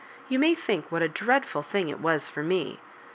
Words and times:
You 0.29 0.39
may 0.39 0.55
think 0.55 0.91
what 0.91 1.03
a 1.03 1.07
dreadful 1.07 1.61
thing 1.61 1.87
it 1.87 1.99
was 1.99 2.27
for 2.27 2.41
me." 2.41 2.79